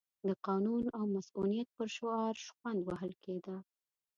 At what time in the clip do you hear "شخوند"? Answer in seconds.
2.45-2.79